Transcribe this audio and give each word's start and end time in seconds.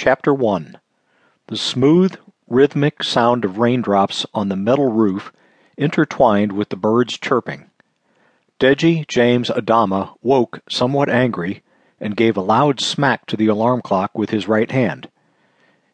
Chapter 0.00 0.32
1 0.32 0.78
The 1.48 1.56
smooth, 1.56 2.14
rhythmic 2.46 3.02
sound 3.02 3.44
of 3.44 3.58
raindrops 3.58 4.24
on 4.32 4.48
the 4.48 4.54
metal 4.54 4.92
roof 4.92 5.32
intertwined 5.76 6.52
with 6.52 6.68
the 6.68 6.76
birds 6.76 7.18
chirping. 7.18 7.68
Deji 8.60 9.08
James 9.08 9.50
Adama 9.50 10.14
woke 10.22 10.60
somewhat 10.68 11.08
angry 11.08 11.64
and 11.98 12.16
gave 12.16 12.36
a 12.36 12.40
loud 12.40 12.78
smack 12.78 13.26
to 13.26 13.36
the 13.36 13.48
alarm 13.48 13.82
clock 13.82 14.16
with 14.16 14.30
his 14.30 14.46
right 14.46 14.70
hand. 14.70 15.08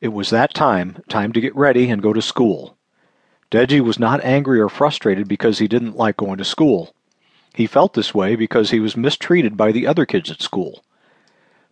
It 0.00 0.12
was 0.12 0.30
that 0.30 0.54
time, 0.54 1.02
time 1.08 1.32
to 1.32 1.40
get 1.40 1.56
ready 1.56 1.90
and 1.90 2.00
go 2.00 2.12
to 2.12 2.22
school. 2.22 2.76
Deji 3.50 3.80
was 3.80 3.98
not 3.98 4.22
angry 4.22 4.60
or 4.60 4.68
frustrated 4.68 5.26
because 5.26 5.58
he 5.58 5.66
didn't 5.66 5.96
like 5.96 6.16
going 6.16 6.38
to 6.38 6.44
school. 6.44 6.94
He 7.52 7.66
felt 7.66 7.94
this 7.94 8.14
way 8.14 8.36
because 8.36 8.70
he 8.70 8.78
was 8.78 8.96
mistreated 8.96 9.56
by 9.56 9.72
the 9.72 9.88
other 9.88 10.06
kids 10.06 10.30
at 10.30 10.40
school. 10.40 10.84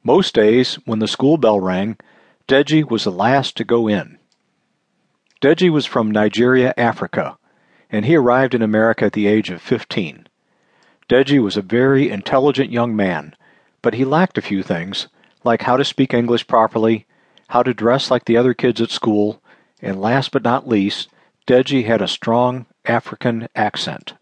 Most 0.02 0.34
days, 0.34 0.74
when 0.86 0.98
the 0.98 1.06
school 1.06 1.36
bell 1.36 1.60
rang, 1.60 1.96
Deji 2.48 2.88
was 2.88 3.02
the 3.02 3.10
last 3.10 3.56
to 3.56 3.64
go 3.64 3.88
in. 3.88 4.18
Deji 5.40 5.68
was 5.68 5.84
from 5.84 6.12
Nigeria, 6.12 6.72
Africa, 6.76 7.36
and 7.90 8.04
he 8.04 8.14
arrived 8.14 8.54
in 8.54 8.62
America 8.62 9.06
at 9.06 9.14
the 9.14 9.26
age 9.26 9.50
of 9.50 9.60
15. 9.60 10.28
Deji 11.08 11.42
was 11.42 11.56
a 11.56 11.62
very 11.62 12.08
intelligent 12.08 12.70
young 12.70 12.94
man, 12.94 13.34
but 13.82 13.94
he 13.94 14.04
lacked 14.04 14.38
a 14.38 14.42
few 14.42 14.62
things, 14.62 15.08
like 15.42 15.62
how 15.62 15.76
to 15.76 15.84
speak 15.84 16.14
English 16.14 16.46
properly, 16.46 17.04
how 17.48 17.64
to 17.64 17.74
dress 17.74 18.12
like 18.12 18.26
the 18.26 18.36
other 18.36 18.54
kids 18.54 18.80
at 18.80 18.90
school, 18.90 19.42
and 19.82 20.00
last 20.00 20.30
but 20.30 20.44
not 20.44 20.68
least, 20.68 21.08
Deji 21.48 21.84
had 21.84 22.00
a 22.00 22.06
strong 22.06 22.66
African 22.84 23.48
accent. 23.56 24.14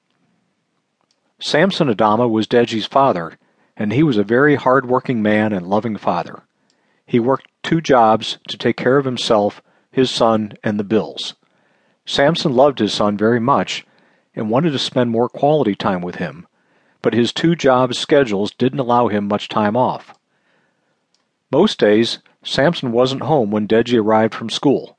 Samson 1.39 1.89
Adama 1.89 2.29
was 2.29 2.47
Deji's 2.47 2.87
father, 2.87 3.39
and 3.77 3.93
he 3.93 4.03
was 4.03 4.17
a 4.17 4.25
very 4.25 4.55
hard-working 4.55 5.21
man 5.21 5.53
and 5.53 5.67
loving 5.67 5.99
father. 5.99 6.43
He 7.07 7.21
worked 7.21 7.49
two 7.63 7.81
jobs 7.81 8.39
to 8.49 8.59
take 8.59 8.77
care 8.77 8.97
of 8.97 9.05
himself, 9.05 9.63
his 9.91 10.11
son, 10.11 10.55
and 10.65 10.81
the 10.81 10.85
bills. 10.85 11.35
Samson 12.05 12.55
loved 12.55 12.81
his 12.81 12.93
son 12.93 13.17
very 13.17 13.39
much 13.39 13.87
and 14.35 14.51
wanted 14.51 14.73
to 14.73 14.79
spend 14.79 15.11
more 15.11 15.29
quality 15.29 15.77
time 15.77 16.01
with 16.01 16.17
him, 16.17 16.47
but 17.03 17.15
his 17.15 17.33
two 17.33 17.55
job 17.55 17.95
schedules 17.95 18.53
didn't 18.53 18.81
allow 18.81 19.07
him 19.07 19.29
much 19.29 19.49
time 19.49 19.77
off. 19.77 20.19
Most 21.53 21.79
days, 21.79 22.19
Samson 22.43 22.91
wasn't 22.91 23.23
home 23.23 23.51
when 23.53 23.69
Deji 23.69 24.01
arrived 24.01 24.35
from 24.35 24.51
school. 24.51 24.97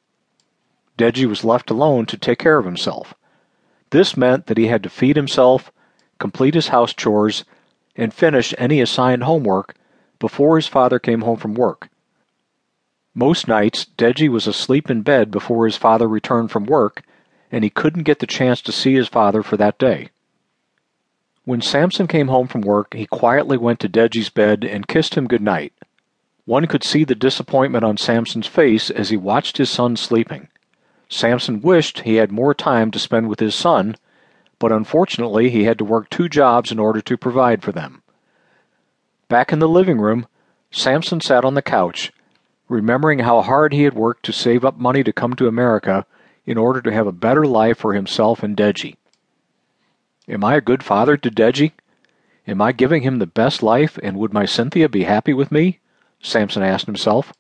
Deji 0.97 1.25
was 1.25 1.43
left 1.43 1.69
alone 1.69 2.05
to 2.05 2.17
take 2.17 2.39
care 2.39 2.57
of 2.57 2.65
himself. 2.65 3.13
This 3.89 4.15
meant 4.15 4.45
that 4.45 4.57
he 4.57 4.67
had 4.67 4.83
to 4.83 4.89
feed 4.89 5.17
himself, 5.17 5.69
complete 6.17 6.53
his 6.53 6.69
house 6.69 6.93
chores, 6.93 7.43
and 7.95 8.13
finish 8.13 8.53
any 8.57 8.79
assigned 8.79 9.23
homework 9.23 9.75
before 10.17 10.55
his 10.55 10.67
father 10.67 10.97
came 10.97 11.21
home 11.21 11.37
from 11.37 11.55
work. 11.55 11.89
Most 13.17 13.47
nights, 13.47 13.85
Deji 13.97 14.27
was 14.27 14.45
asleep 14.45 14.91
in 14.91 15.01
bed 15.01 15.31
before 15.31 15.63
his 15.63 15.77
father 15.77 16.05
returned 16.05 16.51
from 16.51 16.65
work, 16.65 17.01
and 17.49 17.63
he 17.63 17.69
couldn't 17.69 18.03
get 18.03 18.19
the 18.19 18.27
chance 18.27 18.61
to 18.63 18.73
see 18.73 18.93
his 18.93 19.07
father 19.07 19.41
for 19.41 19.55
that 19.55 19.79
day. 19.79 20.09
When 21.45 21.61
Samson 21.61 22.07
came 22.07 22.27
home 22.27 22.47
from 22.47 22.59
work, 22.59 22.93
he 22.93 23.05
quietly 23.05 23.55
went 23.55 23.79
to 23.79 23.89
Deji's 23.89 24.27
bed 24.27 24.65
and 24.65 24.89
kissed 24.89 25.15
him 25.15 25.27
good 25.27 25.41
night. 25.41 25.71
One 26.43 26.67
could 26.67 26.83
see 26.83 27.05
the 27.05 27.15
disappointment 27.15 27.85
on 27.85 27.95
Samson's 27.95 28.47
face 28.47 28.89
as 28.89 29.11
he 29.11 29.17
watched 29.17 29.57
his 29.57 29.69
son 29.69 29.95
sleeping. 29.95 30.49
Samson 31.07 31.61
wished 31.61 32.01
he 32.01 32.15
had 32.15 32.33
more 32.33 32.53
time 32.53 32.91
to 32.91 32.99
spend 32.99 33.29
with 33.29 33.39
his 33.39 33.55
son, 33.55 33.95
but 34.59 34.73
unfortunately 34.73 35.49
he 35.49 35.63
had 35.63 35.77
to 35.77 35.85
work 35.85 36.09
two 36.09 36.27
jobs 36.27 36.69
in 36.69 36.79
order 36.79 36.99
to 36.99 37.17
provide 37.17 37.63
for 37.63 37.71
them. 37.71 38.01
Back 39.29 39.53
in 39.53 39.59
the 39.59 39.69
living 39.69 39.99
room, 39.99 40.27
Samson 40.69 41.21
sat 41.21 41.45
on 41.45 41.53
the 41.53 41.61
couch 41.61 42.11
remembering 42.67 43.19
how 43.19 43.41
hard 43.41 43.73
he 43.73 43.83
had 43.83 43.93
worked 43.93 44.23
to 44.25 44.33
save 44.33 44.65
up 44.65 44.77
money 44.77 45.03
to 45.03 45.13
come 45.13 45.33
to 45.33 45.47
America 45.47 46.05
in 46.45 46.57
order 46.57 46.81
to 46.81 46.91
have 46.91 47.07
a 47.07 47.11
better 47.11 47.45
life 47.45 47.77
for 47.77 47.93
himself 47.93 48.43
and 48.43 48.55
Deji. 48.57 48.95
Am 50.27 50.43
I 50.43 50.55
a 50.55 50.61
good 50.61 50.83
father 50.83 51.17
to 51.17 51.29
Deji? 51.29 51.73
Am 52.47 52.61
I 52.61 52.71
giving 52.71 53.03
him 53.03 53.19
the 53.19 53.27
best 53.27 53.63
life, 53.63 53.99
and 54.03 54.17
would 54.17 54.33
my 54.33 54.45
Cynthia 54.45 54.87
be 54.89 55.03
happy 55.03 55.33
with 55.33 55.51
me? 55.51 55.79
Samson 56.21 56.63
asked 56.63 56.85
himself. 56.85 57.33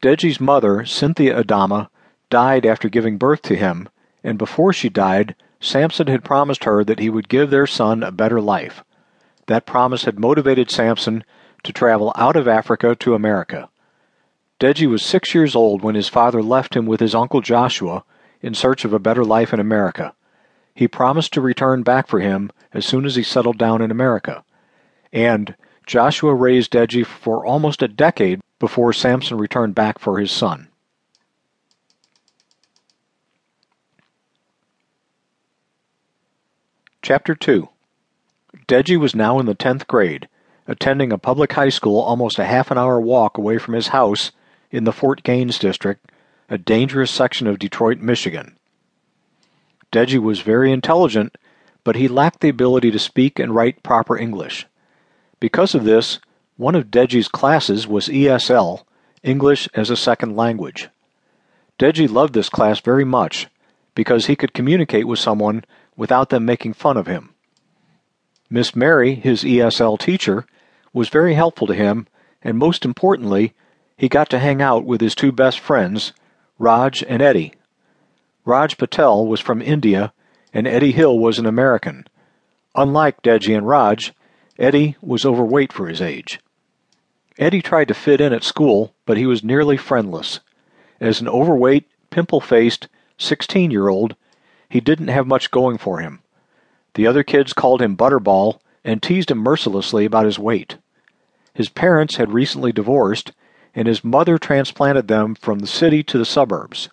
Deji's 0.00 0.40
mother, 0.40 0.84
Cynthia 0.84 1.42
Adama, 1.42 1.88
died 2.30 2.66
after 2.66 2.88
giving 2.88 3.18
birth 3.18 3.42
to 3.42 3.56
him, 3.56 3.88
and 4.24 4.38
before 4.38 4.72
she 4.72 4.88
died, 4.88 5.34
Samson 5.60 6.08
had 6.08 6.24
promised 6.24 6.64
her 6.64 6.82
that 6.82 6.98
he 6.98 7.08
would 7.08 7.28
give 7.28 7.50
their 7.50 7.66
son 7.66 8.02
a 8.02 8.10
better 8.10 8.40
life. 8.40 8.82
That 9.46 9.66
promise 9.66 10.04
had 10.04 10.18
motivated 10.18 10.70
Samson 10.70 11.24
to 11.62 11.72
travel 11.72 12.12
out 12.16 12.36
of 12.36 12.48
Africa 12.48 12.96
to 12.96 13.14
America. 13.14 13.68
Deji 14.62 14.88
was 14.88 15.02
six 15.02 15.34
years 15.34 15.56
old 15.56 15.82
when 15.82 15.96
his 15.96 16.06
father 16.06 16.40
left 16.40 16.76
him 16.76 16.86
with 16.86 17.00
his 17.00 17.16
uncle 17.16 17.40
Joshua 17.40 18.04
in 18.40 18.54
search 18.54 18.84
of 18.84 18.92
a 18.92 19.00
better 19.00 19.24
life 19.24 19.52
in 19.52 19.58
America. 19.58 20.14
He 20.72 20.86
promised 20.86 21.32
to 21.32 21.40
return 21.40 21.82
back 21.82 22.06
for 22.06 22.20
him 22.20 22.48
as 22.72 22.86
soon 22.86 23.04
as 23.04 23.16
he 23.16 23.24
settled 23.24 23.58
down 23.58 23.82
in 23.82 23.90
America. 23.90 24.44
And 25.12 25.56
Joshua 25.84 26.32
raised 26.32 26.70
Deji 26.70 27.04
for 27.04 27.44
almost 27.44 27.82
a 27.82 27.88
decade 27.88 28.40
before 28.60 28.92
Samson 28.92 29.36
returned 29.36 29.74
back 29.74 29.98
for 29.98 30.20
his 30.20 30.30
son. 30.30 30.68
Chapter 37.02 37.34
2 37.34 37.68
Deji 38.68 38.96
was 38.96 39.16
now 39.16 39.40
in 39.40 39.46
the 39.46 39.56
10th 39.56 39.88
grade, 39.88 40.28
attending 40.68 41.10
a 41.12 41.18
public 41.18 41.54
high 41.54 41.68
school 41.68 41.98
almost 41.98 42.38
a 42.38 42.44
half 42.44 42.70
an 42.70 42.78
hour 42.78 43.00
walk 43.00 43.36
away 43.36 43.58
from 43.58 43.74
his 43.74 43.88
house 43.88 44.30
in 44.72 44.84
the 44.84 44.92
Fort 44.92 45.22
Gaines 45.22 45.58
district, 45.58 46.10
a 46.48 46.58
dangerous 46.58 47.10
section 47.10 47.46
of 47.46 47.58
Detroit, 47.58 47.98
Michigan. 47.98 48.56
Deji 49.92 50.18
was 50.18 50.40
very 50.40 50.72
intelligent, 50.72 51.36
but 51.84 51.96
he 51.96 52.08
lacked 52.08 52.40
the 52.40 52.48
ability 52.48 52.90
to 52.90 52.98
speak 52.98 53.38
and 53.38 53.54
write 53.54 53.82
proper 53.82 54.16
English. 54.16 54.66
Because 55.38 55.74
of 55.74 55.84
this, 55.84 56.18
one 56.56 56.74
of 56.74 56.90
Deji's 56.90 57.28
classes 57.28 57.86
was 57.86 58.08
ESL, 58.08 58.84
English 59.22 59.68
as 59.74 59.90
a 59.90 59.96
Second 59.96 60.34
Language. 60.34 60.88
Deji 61.78 62.10
loved 62.10 62.34
this 62.34 62.48
class 62.48 62.80
very 62.80 63.04
much 63.04 63.48
because 63.94 64.26
he 64.26 64.36
could 64.36 64.54
communicate 64.54 65.06
with 65.06 65.18
someone 65.18 65.64
without 65.96 66.30
them 66.30 66.44
making 66.44 66.72
fun 66.72 66.96
of 66.96 67.06
him. 67.06 67.30
Miss 68.48 68.74
Mary, 68.74 69.14
his 69.14 69.44
ESL 69.44 69.98
teacher, 69.98 70.46
was 70.92 71.08
very 71.08 71.34
helpful 71.34 71.66
to 71.66 71.74
him, 71.74 72.06
and 72.42 72.58
most 72.58 72.84
importantly, 72.84 73.54
he 74.02 74.08
got 74.08 74.28
to 74.28 74.40
hang 74.40 74.60
out 74.60 74.84
with 74.84 75.00
his 75.00 75.14
two 75.14 75.30
best 75.30 75.60
friends, 75.60 76.12
Raj 76.58 77.04
and 77.04 77.22
Eddie. 77.22 77.54
Raj 78.44 78.76
Patel 78.76 79.24
was 79.28 79.38
from 79.38 79.62
India, 79.62 80.12
and 80.52 80.66
Eddie 80.66 80.90
Hill 80.90 81.20
was 81.20 81.38
an 81.38 81.46
American. 81.46 82.08
Unlike 82.74 83.22
Deji 83.22 83.56
and 83.56 83.64
Raj, 83.64 84.12
Eddie 84.58 84.96
was 85.00 85.24
overweight 85.24 85.72
for 85.72 85.86
his 85.86 86.02
age. 86.02 86.40
Eddie 87.38 87.62
tried 87.62 87.86
to 87.86 87.94
fit 87.94 88.20
in 88.20 88.32
at 88.32 88.42
school, 88.42 88.92
but 89.06 89.18
he 89.18 89.24
was 89.24 89.44
nearly 89.44 89.76
friendless. 89.76 90.40
As 91.00 91.20
an 91.20 91.28
overweight, 91.28 91.88
pimple 92.10 92.40
faced, 92.40 92.88
16 93.18 93.70
year 93.70 93.86
old, 93.86 94.16
he 94.68 94.80
didn't 94.80 95.14
have 95.14 95.28
much 95.28 95.52
going 95.52 95.78
for 95.78 96.00
him. 96.00 96.22
The 96.94 97.06
other 97.06 97.22
kids 97.22 97.52
called 97.52 97.80
him 97.80 97.96
Butterball 97.96 98.58
and 98.84 99.00
teased 99.00 99.30
him 99.30 99.38
mercilessly 99.38 100.04
about 100.04 100.26
his 100.26 100.40
weight. 100.40 100.76
His 101.54 101.68
parents 101.68 102.16
had 102.16 102.32
recently 102.32 102.72
divorced, 102.72 103.30
and 103.74 103.88
his 103.88 104.04
mother 104.04 104.38
transplanted 104.38 105.08
them 105.08 105.34
from 105.34 105.60
the 105.60 105.66
city 105.66 106.02
to 106.02 106.18
the 106.18 106.24
suburbs. 106.24 106.88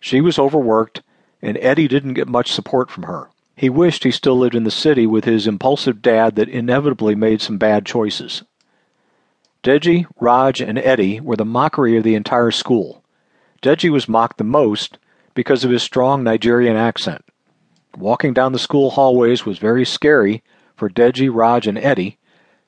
She 0.00 0.20
was 0.20 0.38
overworked, 0.38 1.02
and 1.42 1.58
Eddie 1.60 1.88
didn't 1.88 2.14
get 2.14 2.28
much 2.28 2.52
support 2.52 2.90
from 2.90 3.04
her. 3.04 3.28
He 3.54 3.70
wished 3.70 4.04
he 4.04 4.10
still 4.10 4.36
lived 4.36 4.54
in 4.54 4.64
the 4.64 4.70
city 4.70 5.06
with 5.06 5.24
his 5.24 5.46
impulsive 5.46 6.02
dad 6.02 6.36
that 6.36 6.48
inevitably 6.48 7.14
made 7.14 7.40
some 7.40 7.58
bad 7.58 7.86
choices. 7.86 8.42
Deji, 9.62 10.06
Raj, 10.20 10.60
and 10.60 10.78
Eddie 10.78 11.20
were 11.20 11.36
the 11.36 11.44
mockery 11.44 11.96
of 11.96 12.04
the 12.04 12.14
entire 12.14 12.50
school. 12.50 13.02
Deji 13.62 13.90
was 13.90 14.08
mocked 14.08 14.38
the 14.38 14.44
most 14.44 14.98
because 15.34 15.64
of 15.64 15.70
his 15.70 15.82
strong 15.82 16.22
Nigerian 16.22 16.76
accent. 16.76 17.24
Walking 17.96 18.34
down 18.34 18.52
the 18.52 18.58
school 18.58 18.90
hallways 18.90 19.46
was 19.46 19.58
very 19.58 19.84
scary 19.84 20.42
for 20.76 20.90
Deji, 20.90 21.30
Raj, 21.32 21.66
and 21.66 21.78
Eddie 21.78 22.18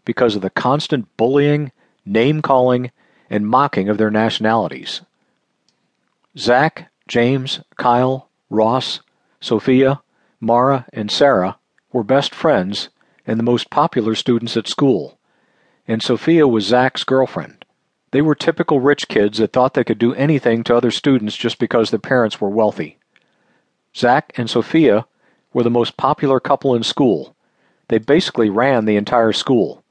because 0.05 0.35
of 0.35 0.43
the 0.43 0.51
constant 0.51 1.07
bullying, 1.19 1.71
name 2.07 2.41
calling, 2.41 2.91
and 3.31 3.49
mocking 3.49 3.89
of 3.89 3.99
their 3.99 4.11
nationalities. 4.11 5.03
Zach, 6.37 6.91
James, 7.07 7.61
Kyle, 7.77 8.29
Ross, 8.51 9.01
Sophia, 9.41 10.01
Mara, 10.41 10.87
and 10.93 11.11
Sarah 11.11 11.59
were 11.93 12.05
best 12.05 12.35
friends 12.35 12.89
and 13.27 13.39
the 13.39 13.45
most 13.45 13.71
popular 13.71 14.15
students 14.15 14.57
at 14.57 14.69
school, 14.69 15.19
and 15.87 16.03
Sophia 16.03 16.49
was 16.49 16.65
Zach's 16.65 17.05
girlfriend. 17.05 17.65
They 18.11 18.23
were 18.23 18.35
typical 18.35 18.81
rich 18.81 19.09
kids 19.09 19.39
that 19.39 19.53
thought 19.53 19.75
they 19.75 19.85
could 19.85 19.99
do 19.99 20.15
anything 20.15 20.65
to 20.65 20.77
other 20.77 20.91
students 20.91 21.37
just 21.37 21.59
because 21.59 21.91
their 21.91 21.99
parents 21.99 22.41
were 22.41 22.49
wealthy. 22.49 22.99
Zach 23.95 24.33
and 24.37 24.49
Sophia 24.49 25.07
were 25.53 25.63
the 25.63 25.71
most 25.71 25.97
popular 25.97 26.41
couple 26.41 26.75
in 26.75 26.83
school. 26.83 27.35
They 27.89 27.99
basically 27.99 28.49
ran 28.49 28.85
the 28.85 28.97
entire 28.97 29.33
school. 29.33 29.83